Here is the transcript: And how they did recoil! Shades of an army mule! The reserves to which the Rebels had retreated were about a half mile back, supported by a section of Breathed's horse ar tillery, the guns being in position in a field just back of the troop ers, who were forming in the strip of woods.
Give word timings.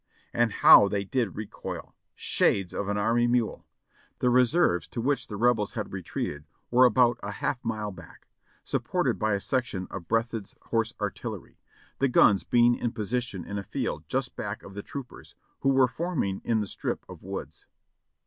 And 0.33 0.51
how 0.51 0.87
they 0.87 1.03
did 1.03 1.35
recoil! 1.35 1.93
Shades 2.15 2.73
of 2.73 2.87
an 2.87 2.97
army 2.97 3.27
mule! 3.27 3.67
The 4.17 4.31
reserves 4.31 4.87
to 4.87 4.99
which 4.99 5.27
the 5.27 5.37
Rebels 5.37 5.73
had 5.73 5.93
retreated 5.93 6.45
were 6.71 6.85
about 6.85 7.19
a 7.21 7.33
half 7.33 7.63
mile 7.63 7.91
back, 7.91 8.27
supported 8.63 9.19
by 9.19 9.33
a 9.35 9.39
section 9.39 9.85
of 9.91 10.07
Breathed's 10.07 10.55
horse 10.59 10.95
ar 10.99 11.11
tillery, 11.11 11.59
the 11.99 12.07
guns 12.07 12.43
being 12.43 12.73
in 12.73 12.93
position 12.93 13.45
in 13.45 13.59
a 13.59 13.63
field 13.63 14.05
just 14.07 14.35
back 14.35 14.63
of 14.63 14.73
the 14.73 14.81
troop 14.81 15.13
ers, 15.13 15.35
who 15.59 15.69
were 15.69 15.87
forming 15.87 16.39
in 16.43 16.61
the 16.61 16.65
strip 16.67 17.05
of 17.07 17.21
woods. 17.21 17.67